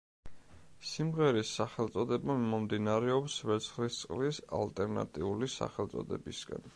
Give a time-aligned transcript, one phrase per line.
[0.91, 6.69] სიმღერის სახელწოდება მომდინარეობს ვერცხლისწყლის ალტერნატიული სახელწოდებისგან.